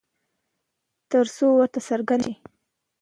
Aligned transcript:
ترڅو 1.09 1.47
ورته 1.57 1.79
څرگنده 1.87 2.25
شي 2.33 2.33